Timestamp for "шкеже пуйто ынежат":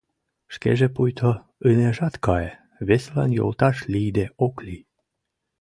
0.53-2.15